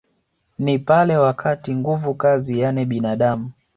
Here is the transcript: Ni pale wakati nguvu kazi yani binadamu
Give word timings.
Ni 0.59 0.79
pale 0.79 1.17
wakati 1.17 1.75
nguvu 1.75 2.13
kazi 2.13 2.59
yani 2.59 2.85
binadamu 2.85 3.51